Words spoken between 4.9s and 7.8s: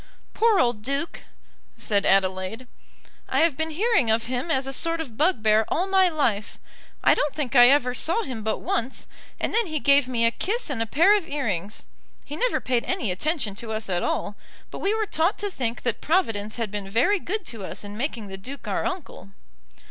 of bugbear all my life. I don't think I